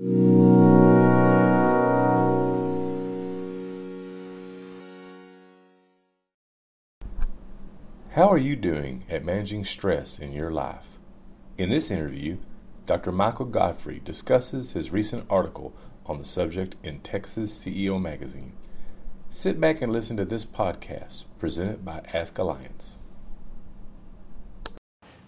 [0.00, 0.06] How
[8.16, 10.86] are you doing at managing stress in your life?
[11.58, 12.38] In this interview,
[12.86, 13.12] Dr.
[13.12, 15.74] Michael Godfrey discusses his recent article
[16.06, 18.54] on the subject in Texas CEO Magazine.
[19.28, 22.96] Sit back and listen to this podcast presented by Ask Alliance.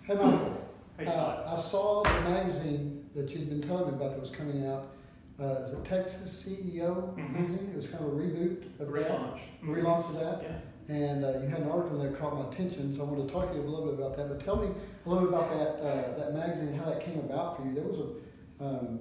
[0.09, 0.72] Michael.
[0.99, 4.67] Hey, Uh, I saw the magazine that you'd been telling me about that was coming
[4.67, 4.89] out.
[5.41, 7.33] Uh, is it Texas CEO Mhm.
[7.33, 7.71] magazine?
[7.73, 8.89] It was kind of a reboot of that.
[8.89, 9.41] Relaunch.
[9.65, 10.43] Relaunch of that.
[10.43, 10.95] Yeah.
[10.95, 13.33] And uh, you had an article there that caught my attention, so I wanted to
[13.33, 14.29] talk to you a little bit about that.
[14.29, 14.69] But tell me
[15.07, 17.75] a little bit about that uh, that magazine how that came about for you.
[17.75, 19.01] There was a um,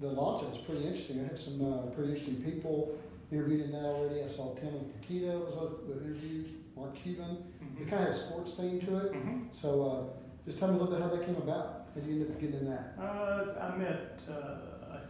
[0.00, 1.20] the launch of it was pretty interesting.
[1.20, 2.96] I had some uh, pretty interesting people
[3.32, 4.22] interviewed in that already.
[4.22, 6.44] I saw Tim Fertitta was the interview,
[6.76, 7.38] Mark Cuban.
[7.60, 7.90] It Mhm.
[7.90, 9.12] kind of had a sports theme to it.
[9.12, 9.46] Mhm.
[9.52, 10.02] So uh,
[10.46, 11.86] just tell me a little bit how that came about.
[11.94, 12.94] How did you end up getting in that?
[13.00, 15.00] Uh, I met uh, a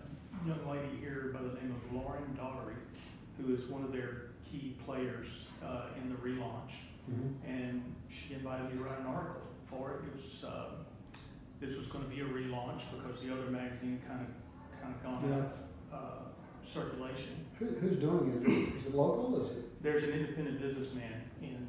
[0.47, 2.79] young lady here by the name of Lauren Daugherty,
[3.41, 5.27] who is one of their key players
[5.65, 6.73] uh, in the relaunch.
[7.47, 10.05] And she invited me to write an article for it.
[10.07, 10.71] It was, uh,
[11.61, 15.03] this was going to be a relaunch because the other magazine kind of, kind of
[15.03, 15.57] gone out
[15.93, 17.45] of uh, circulation.
[17.59, 18.49] Who, who's doing it?
[18.51, 18.75] Is, it?
[18.81, 19.39] is it local?
[19.45, 21.69] Is it There's an independent businessman in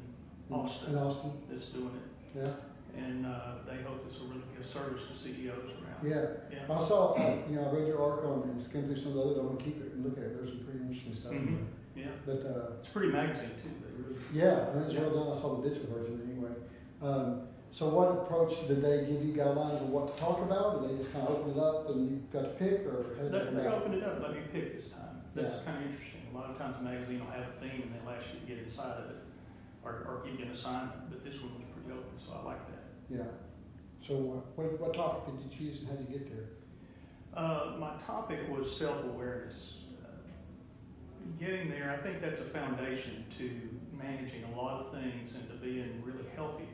[0.50, 1.32] Austin In Austin?
[1.50, 2.38] that's doing it.
[2.38, 2.52] Yeah.
[2.96, 6.00] And uh, they hope this will really be a service to CEOs around.
[6.02, 6.24] Yeah.
[6.50, 6.64] Yeah.
[6.74, 9.22] I saw, uh, you know, I read your article and skimmed through some of the
[9.36, 10.36] other, I want to keep it and look at it.
[10.36, 11.32] There's some pretty interesting stuff.
[11.32, 11.68] Mhm.
[11.94, 12.04] there.
[12.04, 12.12] Yeah.
[12.24, 13.72] But, uh, It's pretty magazine too.
[13.84, 14.20] Really.
[14.32, 15.36] yeah, I mean, it's well done.
[15.36, 16.52] I saw the digital version anyway.
[17.02, 20.80] Um, so what approach did they give you guidelines on what to talk about?
[20.80, 23.28] Did they just kind of open it up and you got to pick or how
[23.28, 25.20] did They, they opened it up, let me pick this time.
[25.34, 25.72] That's Yeah.
[25.72, 26.24] kind of interesting.
[26.32, 28.46] A lot of times a magazine will have a theme and they'll ask you to
[28.48, 29.20] get inside of it
[29.84, 32.35] or, or give you an assignment, but this one was pretty open, so I like
[32.35, 32.35] that.
[33.10, 33.22] Yeah.
[34.06, 36.44] So uh, what, what topic did you choose and how did you get there?
[37.34, 39.78] Uh, my topic was self-awareness.
[40.02, 40.08] Uh,
[41.40, 43.50] Getting there, I think that's a foundation to
[43.92, 46.68] managing a lot of things and to being really healthy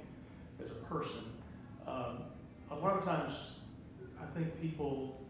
[0.62, 1.24] as a person.
[1.86, 2.18] Um,
[2.70, 3.32] a lot of times,
[4.20, 5.22] I think people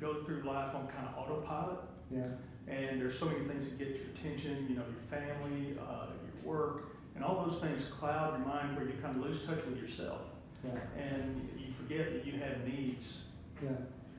[0.00, 1.78] go through life on kind of autopilot,
[2.12, 2.26] Yeah.
[2.68, 4.66] and there's so many things that get your attention.
[4.68, 6.82] You know, your family, uh, your work,
[7.14, 10.20] and all those things cloud your mind where you kind of lose touch with yourself,
[10.64, 10.70] Yeah.
[11.00, 13.24] and you forget that you have needs
[13.62, 13.70] Yeah.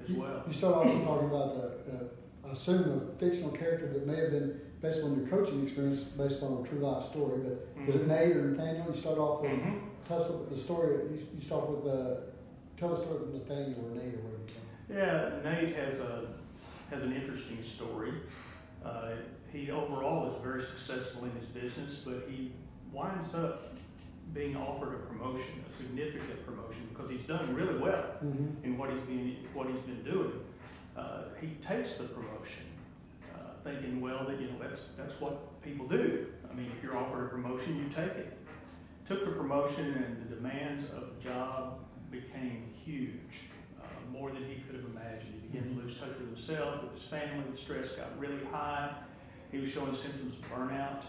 [0.03, 0.43] as You- well.
[0.47, 4.17] You start off with talking about the, uh, I assume a fictional character that may
[4.17, 7.39] have been based on your coaching experience, based on a true life story.
[7.41, 8.07] But was it.
[8.07, 8.93] Nate or Nathaniel?
[8.93, 9.79] You start off with Mhm.
[10.07, 10.95] tell us the story.
[11.09, 12.15] You, you start with uh,
[12.77, 14.43] tell the story of Nathaniel or Nate or whatever.
[14.89, 16.27] Yeah, Nate has a
[16.89, 18.11] has an interesting story.
[18.83, 19.11] Uh,
[19.51, 22.51] he overall is very successful in his business, but he
[22.93, 23.73] winds up
[24.33, 28.63] being offered a promotion, a significant promotion, because he's done really well Mm-hmm.
[28.65, 30.31] in what he's been what he's been doing.
[30.95, 32.63] Uh, he takes the promotion,
[33.35, 36.27] uh, thinking, well, that you know that's that's what people do.
[36.49, 38.37] I mean, if you're offered a promotion, you take it.
[39.07, 41.79] Took the promotion, and the demands of the job
[42.11, 43.49] became huge,
[43.81, 45.33] uh, more than he could have imagined.
[45.41, 47.43] He began to lose touch with himself, with his family.
[47.51, 48.93] The stress got really high.
[49.51, 51.01] He was showing symptoms of burnout.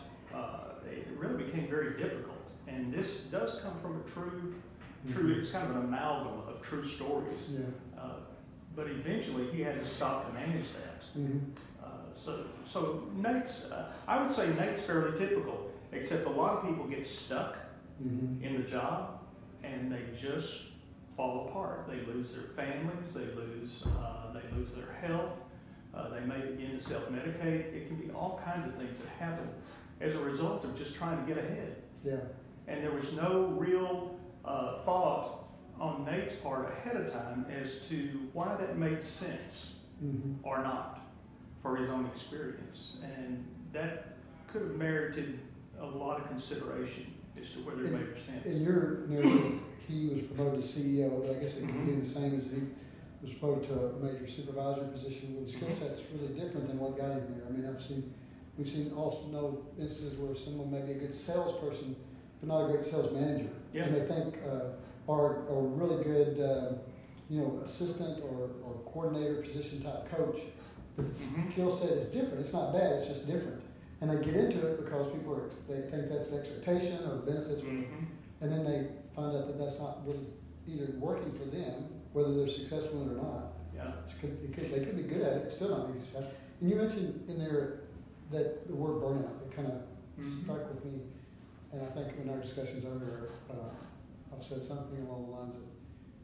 [0.90, 2.36] It really became very difficult.
[2.66, 4.54] And this does come from a true,
[5.12, 5.34] true.
[5.38, 7.48] It's kind of an amalgam of true stories.
[7.50, 7.60] Yeah.
[8.00, 8.16] Uh,
[8.74, 11.20] but eventually, he had to stop to manage that.
[11.20, 11.38] Mm-hmm.
[11.82, 16.68] Uh, so, so Nate's, uh, I would say Nate's fairly typical, except a lot of
[16.68, 17.56] people get stuck
[18.02, 18.44] Mm-hmm.
[18.44, 19.20] in the job
[19.62, 20.62] and they just
[21.16, 21.86] fall apart.
[21.88, 25.30] They lose their families, they lose, uh, they lose their health,
[25.94, 27.72] uh, they may begin to self-medicate.
[27.72, 29.48] It can be all kinds of things that happen
[30.00, 31.76] as a result of just trying to get ahead.
[32.04, 32.16] Yeah.
[32.68, 35.44] And there was no real uh, thought
[35.80, 40.44] on Nate's part ahead of time as to why that made sense Mm-hmm.
[40.46, 41.06] or not
[41.62, 42.94] for his own experience.
[43.16, 44.16] And that
[44.48, 45.38] could have merited
[45.80, 48.44] a lot of consideration as to whether it made sense.
[48.44, 51.86] In your narrative, he was promoted to CEO, but I guess it could Mhm.
[51.86, 52.60] be the same as he
[53.22, 56.78] was promoted to a major supervisory position with a skill set that's really different than
[56.80, 57.46] what got him there.
[57.48, 58.12] I mean, I've seen,
[58.56, 61.96] we've seen also know instances where someone may be a good salesperson,
[62.40, 63.48] but not a great sales manager.
[63.72, 63.84] Yeah.
[63.84, 66.72] And they think, uh, are a really good, uh,
[67.28, 70.40] you know, assistant or, or coordinator position type coach,
[70.96, 71.52] but the Mhm.
[71.52, 72.40] skill set is different.
[72.40, 73.60] It's not bad, it's just different.
[74.00, 77.84] And they get into it because people are, they think that's expectation or benefits Mhm.
[78.40, 80.26] and then they find out that that's not really
[80.66, 83.52] either working for them, whether they're successful in it or not.
[83.74, 83.88] Yeah.
[84.08, 86.32] It could, it could, they could be good at it, still not be successful.
[86.60, 87.80] And you mentioned in there
[88.32, 89.80] that the word burnout, it kind of
[90.18, 90.44] Mhm.
[90.44, 91.00] stuck with me.
[91.72, 95.62] And I think in our discussions earlier, uh, I've said something along the lines of,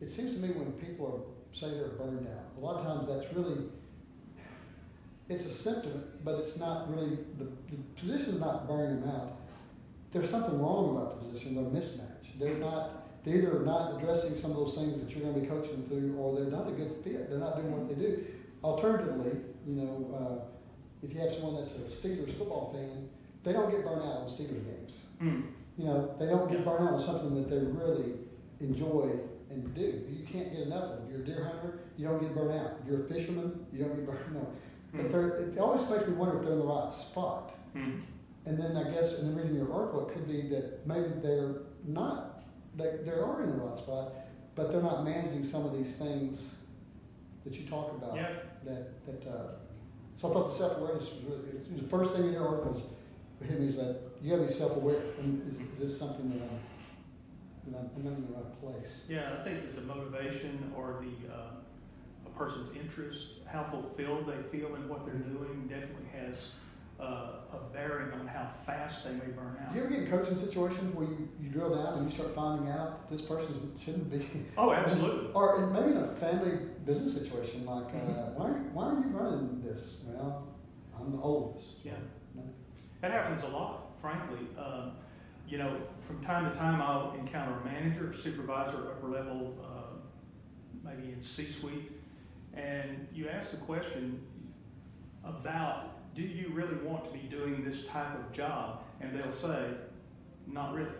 [0.00, 3.08] it seems to me when people are, say they're burned out, a lot of times
[3.08, 3.68] that's really,
[5.28, 9.36] it's a symptom, but it's not really, the, the position's not burning them out.
[10.12, 12.38] There's something wrong about the position, they're mismatched.
[12.38, 15.72] They're not, they're either not addressing some of those things that you're gonna be coaching
[15.72, 18.24] them through, or they're not a good fit, they're not doing what they do.
[18.64, 19.32] Alternatively,
[19.66, 20.44] you know, uh,
[21.02, 23.08] if you have someone that's a Steelers football fan,
[23.44, 24.92] they don't get burnt out on Steelers games.
[25.22, 25.42] Mm.
[25.78, 28.12] You know, they don't get burnt out on something that they really
[28.60, 29.10] enjoy
[29.50, 30.04] and do.
[30.08, 31.04] You can't get enough of.
[31.04, 32.72] If you're a deer hunter, you don't get burnt out.
[32.82, 34.54] If you're a fisherman, you don't get burnt out.
[34.92, 35.52] But Mm.
[35.56, 37.54] it always makes me wonder if they're in the right spot.
[37.76, 38.02] Mm.
[38.46, 41.54] And then I guess in the reading your article, it could be that maybe they're
[41.86, 42.42] not,
[42.76, 44.12] they, they are in the right spot,
[44.56, 46.54] but they're not managing some of these things
[47.44, 48.16] that you talk about.
[48.16, 48.32] Yeah,
[48.64, 49.52] That, that, uh,
[50.20, 52.82] so I thought the self-awareness was really, the first thing in your article was,
[53.38, 55.02] for me is that you gotta be self-aware.
[55.18, 59.02] And is, is this something that I'm, that I'm, I'm in the right place?
[59.08, 64.58] yeah, I think that the motivation or the, uh, a person's interest, how fulfilled they
[64.58, 66.54] feel in what they're doing definitely has,
[67.00, 69.72] uh, a bearing on how fast they may burn out.
[69.72, 72.34] Do you ever get in coaching situations where you, you drill down and you start
[72.34, 74.26] finding out this person shouldn't be?
[74.58, 75.32] Oh, absolutely.
[75.32, 78.34] Or maybe in a family business situation, like, uh, Mhm.
[78.34, 79.98] why, are you- why are you running this?
[80.06, 80.46] Well,
[80.98, 81.84] I'm the oldest.
[81.84, 81.94] Yeah.
[82.34, 82.42] No.
[83.00, 84.46] That happens a lot, frankly.
[84.58, 84.92] Um,
[85.48, 89.96] you know, from time to time, I'll encounter a manager, supervisor, upper level, uh,
[90.84, 91.90] maybe in C-suite,
[92.54, 94.20] and you ask the question
[95.24, 98.82] about, do you really want to be doing this type of job?
[99.00, 99.68] And they'll say,
[100.46, 100.90] not really.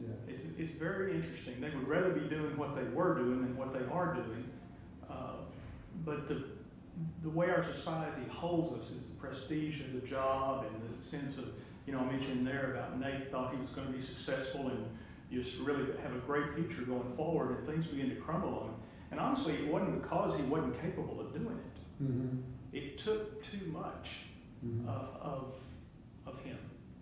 [0.00, 0.08] Yeah.
[0.28, 1.60] It's, it's very interesting.
[1.60, 4.44] They would rather be doing what they were doing than what they are doing.
[5.10, 5.32] Uh,
[6.04, 6.44] but the,
[7.22, 11.36] the way our society holds us is the prestige of the job and the sense
[11.36, 11.46] of,
[11.86, 14.86] you know, I mentioned there about Nate thought he was going to be successful and
[15.32, 18.74] just really have a great future going forward, and things begin to crumble on him.
[19.12, 22.04] And honestly, it wasn't because he wasn't capable of doing it.
[22.04, 22.38] Mm-hmm.
[22.72, 24.26] It took too much
[24.64, 24.86] Mm-hmm.
[24.90, 25.54] uh, of,
[26.26, 26.58] of him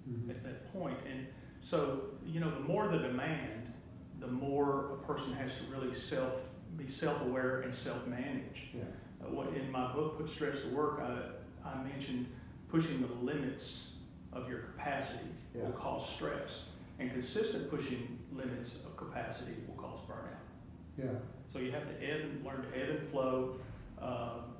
[0.08, 0.30] Mhm.
[0.30, 0.96] at that point.
[1.12, 1.26] And
[1.60, 3.72] so, you know, the more the demand,
[4.20, 6.34] the more a person has to really self,
[6.76, 8.68] be self-aware and self-manage.
[8.72, 8.82] Yeah.
[9.20, 12.26] Uh, what, in my book, Put Stress to Work, I, I mentioned
[12.68, 13.94] pushing the limits
[14.32, 15.64] of your capacity Yeah.
[15.64, 16.66] will cause stress.
[17.00, 20.38] And consistent pushing limits of capacity will cause burnout.
[20.96, 21.18] Yeah.
[21.52, 23.56] So you have to ebb and learn to ebb and flow.
[24.00, 24.54] Um,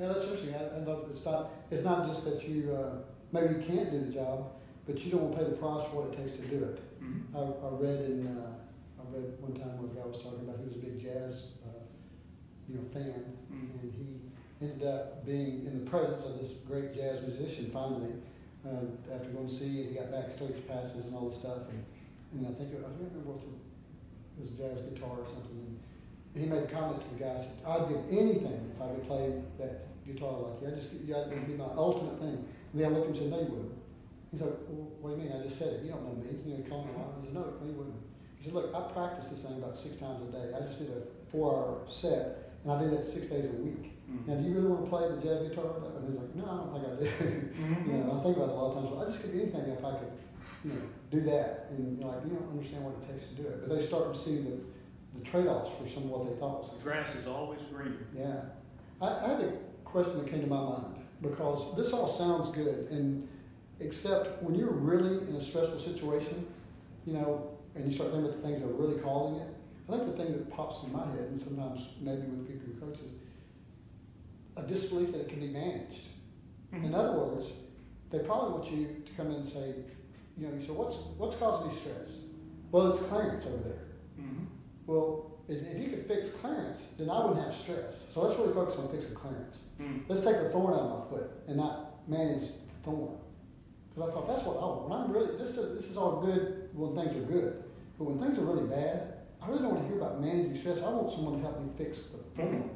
[0.00, 0.54] Yeah, that's interesting.
[0.54, 3.02] I, I love, it's not, it's not just that you, uh,
[3.32, 4.52] maybe you can't do the job,
[4.86, 6.80] but you don't want to pay the price for what it takes to do it.
[7.04, 7.20] mhm.
[7.36, 8.56] I, I read in, uh,
[8.96, 11.52] I read one time where a guy was talking about he was a big jazz,
[11.68, 11.84] uh,
[12.68, 13.76] you know, fan, Mhm.
[13.84, 14.24] and he
[14.64, 18.12] ended up being in the presence of this great jazz musician finally.
[18.64, 21.84] Uh, after going to see it, he got backstage passes and all this stuff, and,
[22.40, 25.28] and I think, it- I don't remember what the, it was a jazz guitar or
[25.28, 25.76] something.
[26.32, 29.04] And he made a comment to the guy, said, I'd give anything if I could
[29.08, 30.68] play that guitar like you.
[30.68, 32.44] I just, you got to be my ultimate thing.
[32.72, 33.76] And the guy looked at him and said, no, you wouldn't.
[34.30, 35.32] He's like, well, what do you mean?
[35.34, 35.84] I just said it.
[35.84, 36.30] You don't know me.
[36.46, 37.18] You know, call me out.
[37.20, 38.00] He said, no, no, you wouldn't.
[38.38, 40.46] He said, look, I practice this thing about six times a day.
[40.54, 43.98] I just did a four-hour set, and I do that six days a week.
[44.10, 44.26] Mhm.
[44.26, 45.70] Now, do you really want to play the jazz guitar?
[45.98, 47.06] And he's like, no, I don't think I do.
[47.60, 47.86] Mhm.
[47.86, 48.88] you know, I think about it a lot of times.
[48.90, 50.12] Well, I just could do anything if I could,
[50.64, 51.66] you know, do that.
[51.70, 53.66] And you're like, you don't understand what it takes to do it.
[53.68, 54.56] But they start to see the,
[55.18, 58.06] the trade-offs for some of what they thought was The grass is always greener.
[58.16, 58.56] yeah.
[59.02, 59.52] I, I had a
[59.90, 63.28] question that came to my mind because this all sounds good, and
[63.80, 66.46] except when you're really in a stressful situation,
[67.06, 69.48] you know, and you start thinking about the things that are really causing it,
[69.88, 72.80] I think the thing that pops in my head, and sometimes maybe with people who
[72.86, 73.10] coach, is
[74.56, 76.06] a disbelief that it can be managed.
[76.72, 77.46] In other words,
[78.10, 79.74] they probably want you to come in and say,
[80.38, 82.10] you know, you say, what's, what's causing me stress?
[82.70, 83.82] Well, it's Clarence over there.
[84.20, 84.46] Mhm.
[84.86, 87.94] Well, if, if you could fix Clarence, then I wouldn't have stress.
[88.14, 89.58] So let's really focus on fixing Clarence.
[89.80, 90.02] Mhm.
[90.08, 93.16] Let's take the thorn out of my foot and not manage the thorn.
[93.94, 94.88] Because I thought that's what I want.
[94.88, 97.64] When I'm really, this is, this is all good when things are good.
[97.98, 100.78] But when things are really bad, I really don't want to hear about managing stress.
[100.82, 102.70] I want someone to help me fix the thorn.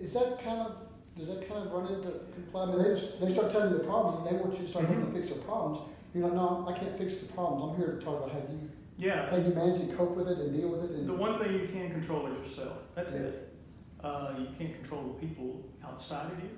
[0.00, 0.76] Is that kind of,
[1.16, 2.62] does that kind of run into comply?
[2.62, 4.70] I mean, they, just, they start telling you the problems and they want you to
[4.70, 5.14] start helping Mhm.
[5.14, 5.88] fix their problems.
[6.14, 7.72] You're like, no, I can't fix the problems.
[7.72, 8.68] I'm here to talk about how you,
[8.98, 10.90] Yeah, how you manage and cope with it and deal with it.
[10.90, 12.78] And, The one thing you can control is yourself.
[12.94, 13.20] That's Yeah.
[13.20, 13.54] it.
[14.02, 16.50] Uh, you can't control the people outside of you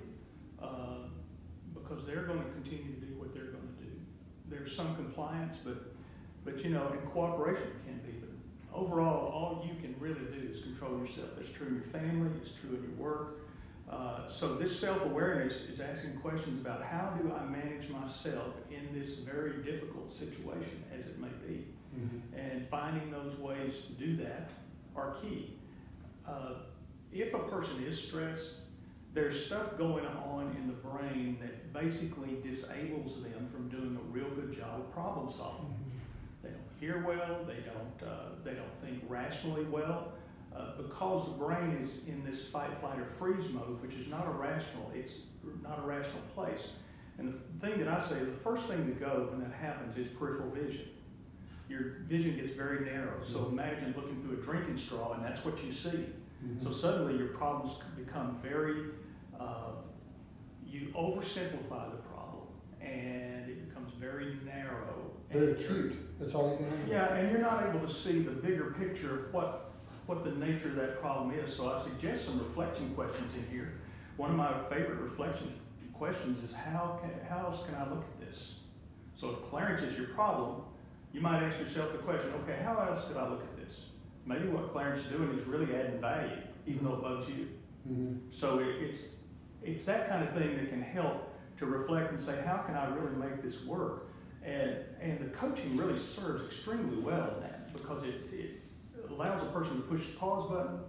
[0.59, 1.07] uh,
[1.73, 3.91] because they're going to continue to do what they're going to do.
[4.49, 5.93] There's some compliance, but
[6.43, 8.19] but you know, and cooperation can be.
[8.19, 8.29] But
[8.77, 11.29] overall, all you can really do is control yourself.
[11.35, 12.29] That's true in your family.
[12.39, 13.39] It's true in your work.
[13.89, 19.15] Uh, so this self-awareness is asking questions about how do I manage myself in this
[19.19, 21.65] very difficult situation, as it may be
[21.95, 22.21] Mhm.
[22.37, 24.49] and finding those ways to do that
[24.95, 25.51] are key.
[26.27, 26.55] uh,
[27.11, 28.55] if a person is stressed,
[29.13, 34.29] there's stuff going on in the brain that basically disables them from doing a real
[34.31, 35.73] good job of problem solving.
[36.43, 37.45] They don't hear well.
[37.45, 38.09] They don't.
[38.09, 40.11] Uh, they don't think rationally well.
[40.53, 44.25] Uh, because the brain is in this fight, flight, or freeze mode, which is not
[44.27, 44.91] a rational.
[44.93, 45.23] It's
[45.61, 46.71] not a rational place.
[47.17, 50.07] And the thing that I say, the first thing to go when that happens is
[50.07, 50.87] peripheral vision.
[51.67, 53.21] Your vision gets very narrow.
[53.23, 56.05] So imagine looking through a drinking straw, and that's what you see.
[56.43, 56.63] Mhm.
[56.63, 58.91] So suddenly your problems become very,
[59.39, 59.71] uh,
[60.65, 62.47] you oversimplify the problem,
[62.81, 65.11] and it becomes very narrow.
[65.31, 66.89] Very and you're- that's all you can handle.
[66.89, 69.71] Yeah, and you're not able to see the bigger picture of what,
[70.05, 71.51] what the nature of that problem is.
[71.53, 73.73] So I suggest some reflection questions in here.
[74.17, 75.53] One of my favorite reflection
[75.93, 78.59] questions is how can, how else can I look at this?
[79.15, 80.61] So if Clarence is your problem,
[81.15, 83.85] you might ask yourself the question, okay, how else could I look at this?
[84.25, 87.47] Maybe what Clarence is doing is really adding value, even though it bugs you.
[87.89, 88.19] Mhm.
[88.31, 89.15] So it- it's,
[89.63, 92.93] it's that kind of thing that can help to reflect and say, how can I
[92.93, 94.07] really make this work?
[94.43, 98.61] And, and the coaching really serves extremely well in that because it, it
[99.09, 100.79] allows a person to push the pause button,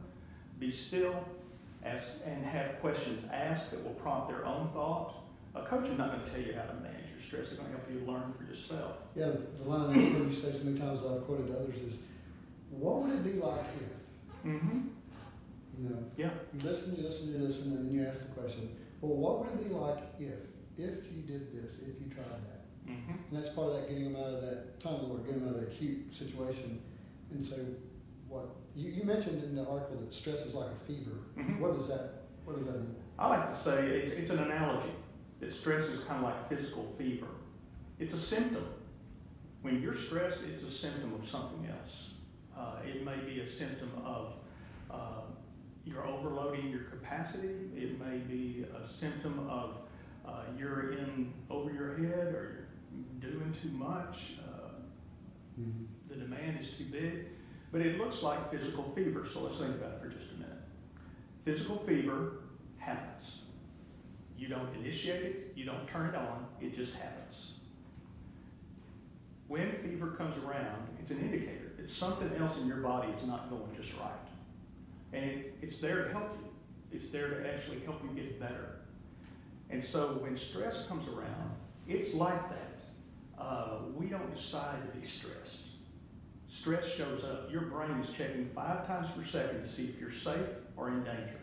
[0.59, 1.23] be still,
[1.85, 5.23] ask, and have questions asked that will prompt their own thought.
[5.55, 6.96] A coach is not going to tell you how to manage
[7.27, 7.51] stress.
[7.51, 8.97] They're going to help you learn for yourself.
[9.15, 9.31] Yeah,
[9.63, 11.95] the line I've heard you say so many times I've quoted to others is,
[12.71, 14.47] what would it be like if?
[14.51, 14.81] Mm-hmm.
[15.79, 16.31] You know, Yeah.
[16.55, 19.61] you listen, you listen, you listen, and then you ask the question, well, what would
[19.61, 20.39] it be like if?
[20.79, 22.63] If you did this, if you tried that?
[22.89, 23.13] Mm-hmm.
[23.13, 25.55] And that's part of that getting them out of that tunnel or getting them out
[25.57, 26.81] of that acute situation.
[27.33, 27.57] And so,
[28.29, 31.17] what you, you mentioned in the article that stress is like a fever.
[31.39, 31.61] Mhm.
[31.61, 32.95] What does that What does that mean?
[33.19, 34.91] I like to say it's, it's an analogy
[35.41, 37.27] that stress is kind of like physical fever.
[37.99, 38.67] It's a symptom.
[39.63, 42.13] When you're stressed, it's a symptom of something else.
[42.57, 44.35] Uh, it may be a symptom of
[44.91, 45.23] uh,
[45.85, 47.55] you're overloading your capacity.
[47.77, 49.81] It may be a symptom of
[50.27, 52.69] uh, you're in over your head or
[53.21, 54.39] you're doing too much.
[54.41, 54.69] Uh,
[56.09, 57.27] the demand is too big.
[57.73, 59.27] But it looks like physical fever.
[59.27, 60.63] So let's think about it for just a minute.
[61.45, 62.41] Physical fever
[62.79, 63.43] happens.
[64.39, 67.53] You don't initiate it, you don't turn it on, it just happens.
[69.49, 73.49] When fever comes around, it's an indicator that something else in your body is not
[73.49, 74.11] going just right.
[75.13, 76.51] And it, it's there to help you,
[76.93, 78.81] it's there to actually help you get better.
[79.71, 81.55] And so when stress comes around,
[81.89, 83.43] it's like that.
[83.43, 85.63] Uh, we don't decide to be stressed.
[86.49, 87.51] Stress shows up.
[87.51, 91.05] Your brain is checking five times per second to see if you're safe or in
[91.05, 91.41] danger.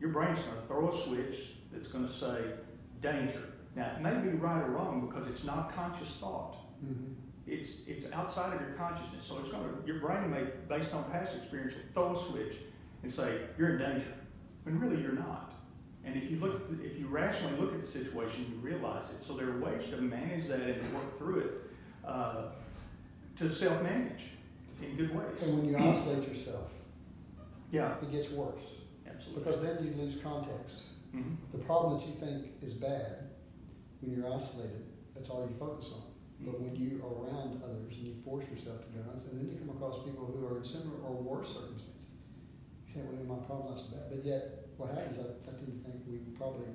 [0.00, 2.36] Your brain's going to throw a switch that's going to say
[3.02, 3.42] danger.
[3.76, 6.56] Now, it may be right or wrong because it's not conscious thought.
[6.84, 7.12] Mm-hmm.
[7.46, 9.24] It's, it's outside of your consciousness.
[9.24, 12.56] So it's going to, your brain may, based on past experience, will throw a switch
[13.02, 14.12] and say, you're in danger.
[14.64, 15.54] When really you're not.
[16.04, 19.10] And if you look at the, if you rationally look at the situation, you realize
[19.10, 19.24] it.
[19.24, 21.60] So there are ways to manage that and work through it,
[22.06, 22.44] uh,
[23.38, 24.22] to self-manage
[24.82, 25.42] in good ways.
[25.42, 26.70] And when you isolate yourself,
[27.70, 28.62] Yeah, it gets worse
[29.06, 29.44] absolutely.
[29.44, 30.82] because then you lose context.
[31.14, 31.36] Mhm.
[31.52, 33.30] The problem that you think is bad,
[34.00, 36.02] when you're isolated, that's all you focus on.
[36.40, 39.50] But when you are around others and you force yourself to be around, and then
[39.50, 42.16] you come across people who are in similar or worse circumstances,
[42.86, 44.06] you say, well, my problem's not so bad.
[44.08, 46.72] But yet, what happens, I, I tend to think we probably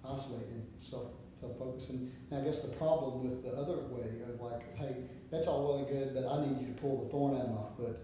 [0.00, 1.90] isolate and self, self-focus.
[1.90, 5.66] And, and I guess the problem with the other way of like, hey, that's all
[5.68, 7.98] well and good, but I need you to pull the thorn out of my foot.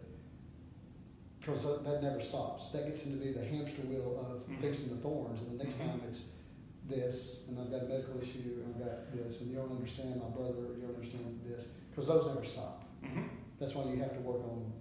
[1.49, 2.71] Because that, never stops.
[2.73, 4.61] That gets into be the hamster wheel of Mhm.
[4.61, 5.41] fixing the thorns.
[5.41, 5.87] And the next Mhm.
[5.87, 6.25] time it's
[6.87, 10.21] this, and I've got a medical issue, and I've got this, and you don't understand
[10.21, 11.65] my brother, you don't understand this.
[11.91, 12.85] Because those never stop.
[13.03, 13.29] Mhm.
[13.59, 14.73] That's why you have to work on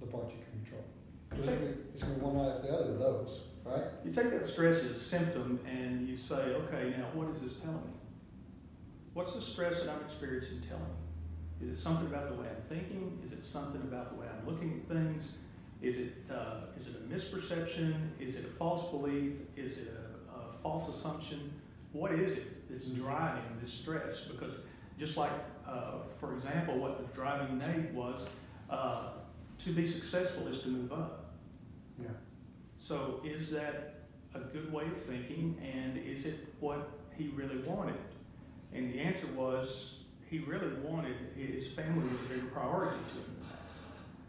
[0.00, 0.84] the part you can control.
[1.32, 3.84] It's it's gonna be one right after the other of those, right?
[4.04, 7.60] You take that stress as a symptom and you say, okay, now what is this
[7.60, 7.92] telling me?
[9.14, 11.66] What's the stress that I'm experiencing telling me?
[11.66, 13.20] Is it something about the way I'm thinking?
[13.26, 15.32] Is it something about the way I'm looking at things?
[15.80, 17.94] Is it, uh, is it a misperception?
[18.18, 19.34] Is it a false belief?
[19.56, 21.52] Is it a, a false assumption?
[21.92, 24.22] What is it that's driving this stress?
[24.22, 24.54] Because
[24.98, 25.30] just like,
[25.66, 28.28] uh, for example, what was driving Nate was
[28.68, 29.10] uh,
[29.64, 31.32] to be successful is to move up.
[32.00, 32.08] Yeah.
[32.78, 34.00] So is that
[34.34, 37.96] a good way of thinking and is it what he really wanted?
[38.72, 43.36] And the answer was he really wanted his family was a bigger priority to him.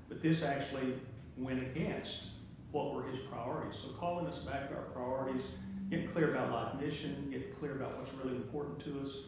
[0.08, 0.94] But this actually
[1.40, 2.26] went against
[2.72, 3.80] what were his priorities.
[3.80, 5.44] So calling us back to our priorities,
[5.90, 9.24] getting clear about life mission, getting clear about what's really important to us,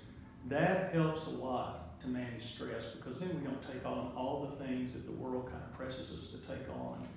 [0.49, 4.65] that helps a lot to manage stress because then we don't take on all the
[4.65, 7.07] things that the world kind of presses us to take on.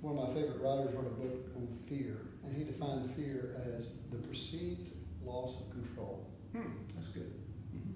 [0.00, 3.96] one of my favorite writers wrote a book on fear, and he defined fear as
[4.10, 4.90] the perceived
[5.24, 6.30] loss of control.
[6.52, 7.32] Hmm, that's good.
[7.74, 7.94] Mhm.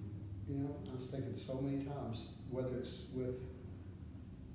[0.49, 3.35] You know, I was thinking so many times, whether it's with,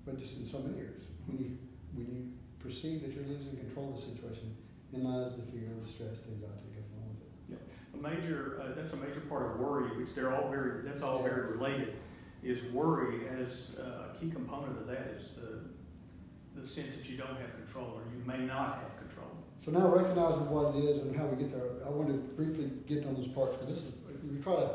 [0.05, 1.59] but just in so many areas, when you
[1.95, 4.57] when you perceive that you're losing control of the situation,
[4.93, 7.59] in lies the fear, and the stress, the anxiety that goes along with it.
[7.59, 7.99] Yeah.
[7.99, 11.23] A major, uh, that's a major part of worry, which they're all very, that's all
[11.23, 11.95] very related,
[12.43, 17.17] is worry as uh, a key component of that is the, the sense that you
[17.17, 19.31] don't have control or you may not have control.
[19.65, 22.71] So now recognizing what it is and how we get there, I want to briefly
[22.87, 23.95] get on those parts because this is
[24.31, 24.71] we try to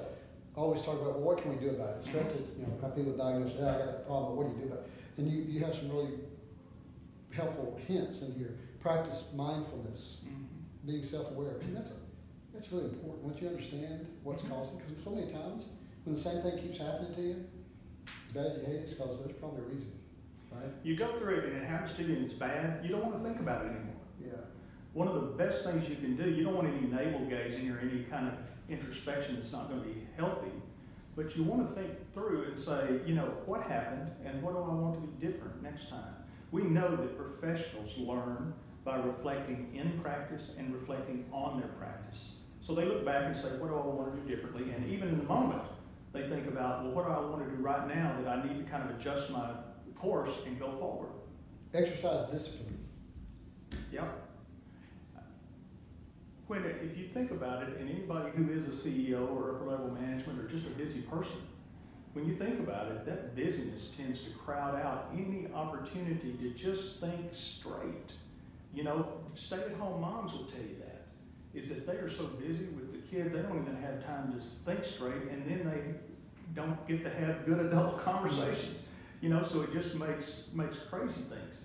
[0.56, 2.08] always talk about well, what can we do about it.
[2.08, 4.36] Especially you know how people diagnose, yeah, I got a problem.
[4.36, 4.92] What do you do about it?
[5.20, 6.14] And you, you have some really
[7.32, 8.56] helpful hints in here.
[8.80, 10.22] Practice mindfulness,
[10.86, 11.58] being self-aware.
[11.62, 11.96] And that's a,
[12.54, 13.26] that's really important.
[13.26, 14.50] Once you understand what's Mhm.
[14.50, 15.64] causing, because so many times
[16.06, 17.36] when the same thing keeps happening to you,
[18.30, 19.92] as bad as you hate it, it's because there's probably a reason,
[20.54, 20.72] right?
[20.84, 23.18] You go through it and it happens to you and it's bad, you don't want
[23.18, 24.00] to think about it anymore.
[24.26, 24.40] Yeah.
[24.94, 27.80] One of the best things you can do, you don't want any navel gazing or
[27.80, 28.36] any kind of
[28.70, 30.52] introspection that's not going to be healthy,
[31.20, 34.60] but you want to think through and say, you know, what happened and what do
[34.60, 36.16] I want to be different next time?
[36.52, 38.54] We know that professionals learn
[38.86, 42.36] by reflecting in practice and reflecting on their practice.
[42.62, 44.72] So they look back and say, what do I want to do differently?
[44.72, 45.64] And even in the moment,
[46.14, 48.58] they think about, well, what do I want to do right now that I need
[48.64, 49.50] to kind of adjust my
[49.96, 51.10] course and go forward?
[51.74, 52.80] Exercise discipline.
[53.92, 54.29] Yep.
[56.50, 59.92] When, if you think about it, and anybody who is a CEO or upper level
[59.92, 61.38] management or just a busy person,
[62.14, 67.00] when you think about it, that busyness tends to crowd out any opportunity to just
[67.00, 68.14] think straight.
[68.74, 71.06] You know, stay at home moms will tell you that,
[71.54, 74.44] is that they are so busy with the kids, they don't even have time to
[74.66, 78.86] think straight, and then they don't get to have good adult conversations.
[79.22, 81.58] You know, so it just makes, makes crazy things.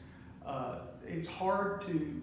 [0.44, 2.20] Uh, it's hard to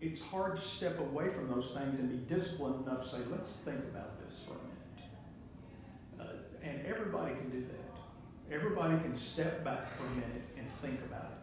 [0.00, 3.52] it's hard to step away from those things and be disciplined enough to say, let's
[3.52, 6.30] think about this for a minute.
[6.30, 8.54] Uh, and everybody can do that.
[8.54, 11.38] Everybody can step back for a minute and think about it.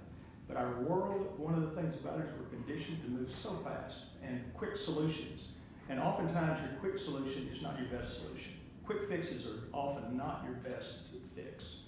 [0.47, 3.51] But our world, one of the things about it is we're conditioned to move so
[3.63, 5.49] fast and quick solutions.
[5.89, 8.53] And oftentimes your quick solution is not your best solution.
[8.85, 11.81] Quick fixes are often not your best fix.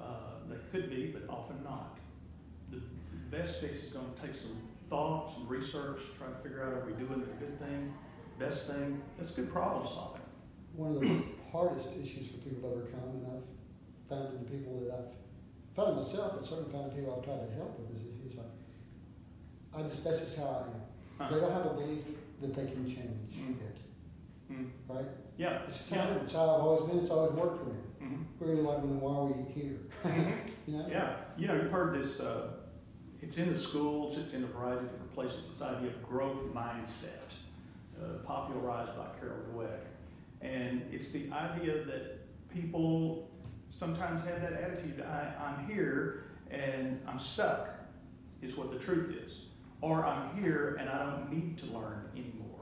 [0.00, 1.98] Uh, they could be, but often not.
[2.70, 2.80] The
[3.30, 4.56] best fix is going to take some
[4.90, 7.92] thought, and research, trying to figure out are we doing the good thing,
[8.38, 9.00] best thing.
[9.18, 10.22] That's good problem solving.
[10.74, 11.22] One of the
[11.52, 15.96] hardest issues for people to overcome, and I've found in the people that I've found
[16.02, 18.46] myself, and certainly found people I've tried to help with this issue, is like,
[19.76, 20.64] I just, that's just how
[21.20, 21.32] I am.
[21.34, 22.04] They don't have a belief
[22.40, 23.56] that they can change Mm.
[23.60, 23.76] it,
[24.52, 24.70] Mm.
[24.88, 25.06] right?
[25.36, 25.62] Yeah.
[25.68, 26.06] It's just Yeah.
[26.14, 27.78] how, it's how I've always been, it's always worked for me.
[28.00, 28.24] Mhm.
[28.38, 29.78] We're like, well, why are we here?
[30.04, 30.50] Mhm.
[30.66, 30.86] You know?
[30.88, 31.16] Yeah.
[31.36, 32.52] You know, you've heard this, uh,
[33.20, 36.54] it's in the schools, it's in a variety of different places, this idea of growth
[36.54, 37.32] mindset,
[38.00, 39.80] uh, popularized by Carol Dweck.
[40.40, 42.18] And it's the idea that
[42.54, 43.28] people
[43.70, 47.70] sometimes have that attitude I, I'm here and I'm stuck,
[48.40, 49.40] is what the truth is.
[49.80, 52.60] Or I'm here and I don't need to learn anymore.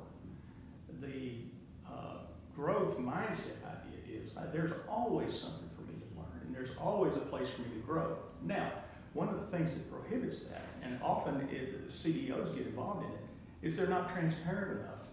[1.01, 1.33] The
[1.87, 2.19] uh,
[2.55, 7.15] growth mindset idea is uh, there's always something for me to learn and there's always
[7.17, 8.17] a place for me to grow.
[8.43, 8.73] Now,
[9.17, 13.21] one of the things that prohibits that, and often it, CEOs get involved in it,
[13.63, 15.05] is they're not transparent enough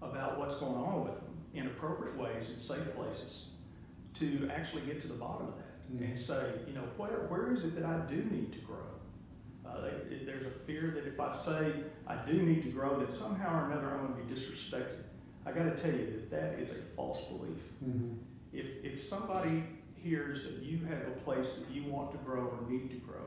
[0.00, 3.46] about what's going on with them in appropriate ways in safe places
[4.20, 6.04] to actually get to the bottom of that Mhm.
[6.10, 8.86] and say, you know, where, where is it that I do need to grow?
[9.66, 11.72] Uh, they, there's a fear that if I say
[12.06, 15.02] I do need to grow, that somehow or another I'm going to be disrespected.
[15.44, 17.58] I got to tell you that that is a false belief.
[17.84, 18.16] Mhm.
[18.52, 19.64] If, if somebody
[20.04, 23.24] hears that you have a place that you want to grow or need to grow,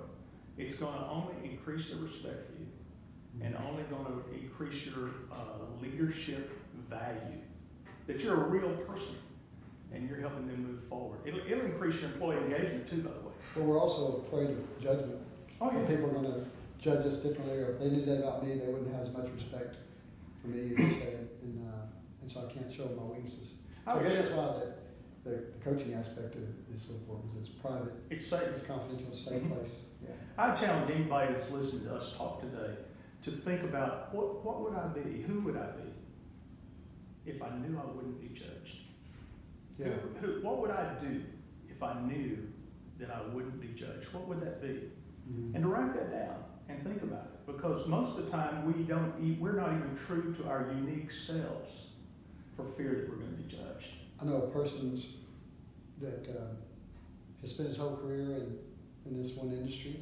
[0.57, 2.67] it's going to only increase the respect for you
[3.41, 6.51] and only going to increase your uh, leadership
[6.89, 7.41] value.
[8.05, 9.15] That you're a real person
[9.93, 11.19] and you're helping them move forward.
[11.25, 13.33] It'll, it'll increase your employee engagement too, by the way.
[13.55, 15.19] But we're also afraid of judgment.
[15.59, 16.45] Oh, And People are gonna
[16.79, 19.27] judge us differently, or if they knew that about me, they wouldn't have as much
[19.35, 19.77] respect
[20.41, 21.85] for me, you said, and, uh,
[22.21, 23.49] and so I can't show my weaknesses.
[23.85, 24.73] So I guess that's why the,
[25.27, 28.41] the the coaching aspect of it is so important, because it's private, It's safe.
[28.55, 29.49] it's confidential, it's safe Mhm.
[29.53, 30.09] place, yeah.
[30.37, 32.75] I challenge anybody that's listening to us talk today
[33.23, 35.21] to think about what, what would I be?
[35.23, 35.89] Who would I be
[37.25, 38.83] if I knew I wouldn't be judged?
[39.77, 41.23] Yeah, Who, who, what would I do
[41.69, 42.47] if I knew
[42.99, 44.11] that I wouldn't be judged?
[44.13, 44.91] What would that be?
[45.29, 45.55] Mhm.
[45.55, 48.83] And to write that down and think about it, because most of the time we
[48.83, 51.91] don't eat, we're not even true to our unique selves
[52.55, 53.93] for fear that we're going to be judged.
[54.21, 55.05] I know a person's
[56.01, 56.53] that, uh,
[57.41, 58.57] has spent his whole career in,
[59.05, 59.99] in this one industry,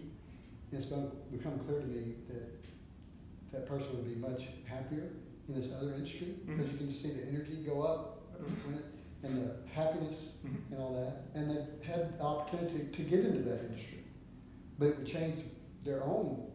[0.72, 2.64] it's been, become clear to me that
[3.54, 5.10] that person would be much happier
[5.48, 8.82] in this other industry, because you can just see the energy go up, Mhm.
[9.24, 10.72] and the happiness Mhm.
[10.72, 14.04] and all that, and they've had the opportunity to get into that industry.
[14.78, 15.40] But it would change
[15.86, 16.52] their own,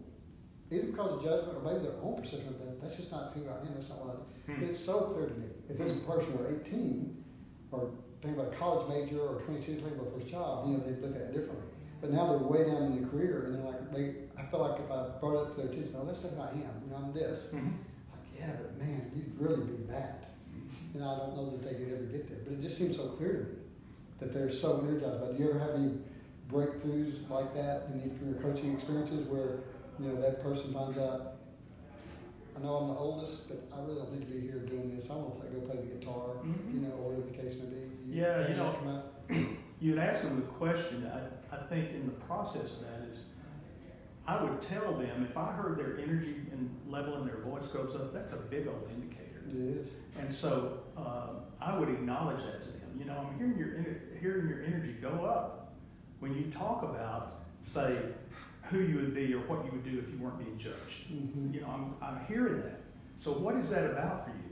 [0.70, 3.46] either because of judgment or maybe their own perception of that, that's just not who
[3.48, 4.64] I am, that's not what I, but Hmm.
[4.64, 5.46] it's so clear to me.
[5.70, 7.24] If this person were eighteen,
[7.72, 7.90] or
[8.22, 11.14] thinking about a college major, or twenty-two, thinking about first job, you know, they'd look
[11.14, 11.66] at it differently.
[12.00, 14.80] But now they're way down in the career, and they're like, they, I feel like
[14.80, 16.90] if I brought it up to their attention, oh, that's not who I am, you
[16.90, 17.48] know, I'm this.
[17.52, 17.76] Mhm.
[18.10, 20.30] Like, yeah, but man, you'd really be that.
[20.94, 23.08] And I don't know that they could ever get there, but it just seems so
[23.10, 23.58] clear to me
[24.18, 25.20] that they're so energized.
[25.20, 25.92] But do you ever have any
[26.50, 29.60] breakthroughs like that in from your coaching experiences where,
[30.00, 31.36] you know, that person finds out,
[32.56, 35.10] I know I'm the oldest, but I really don't need to be here doing this.
[35.10, 36.74] I want to play, go play the guitar, Mhm.
[36.74, 37.88] you know, or whatever the case may be.
[38.18, 39.04] Yeah, you know- Come out,
[39.80, 43.28] You'd ask them the question, I, I think in the process of that is,
[44.26, 47.96] I would tell them, if I heard their energy and level in their voice goes
[47.96, 49.40] up, that's a big old indicator.
[49.48, 49.86] it is.
[50.18, 51.28] And so, uh,
[51.62, 53.70] I would acknowledge that to them, you know, I'm hearing your,
[54.20, 55.72] hearing your energy go up
[56.18, 57.96] when you talk about, say,
[58.70, 61.10] who you would be or what you would do if you weren't being judged.
[61.10, 61.52] Mhm.
[61.52, 62.80] You know, I'm, I'm hearing that.
[63.16, 64.44] So what is that about for you?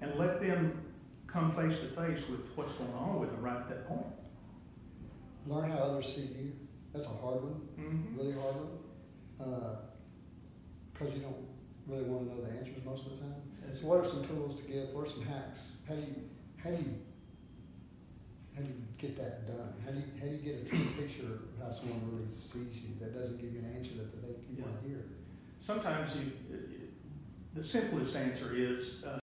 [0.00, 0.80] And let them
[1.26, 4.06] come face to face with what's going on with them right at that point.
[5.46, 6.52] Learn how others see you.
[6.92, 7.60] That's a hard one.
[7.78, 8.18] Mm-hmm.
[8.18, 9.76] really hard one,
[10.92, 11.36] because you don't
[11.86, 13.34] really want to know the answers most of the time.
[13.60, 14.88] That's- So what are some tools to give?
[14.94, 15.72] What are some hacks?
[15.86, 16.14] How do you,
[16.56, 16.94] how do you,
[18.58, 19.72] how do you get that done?
[19.84, 22.82] How do you, how do you get a true picture of how someone really sees
[22.82, 25.04] you that doesn't give you an answer that they, you want to hear?
[25.62, 26.32] Sometimes you,
[27.54, 29.18] the simplest answer is, uh,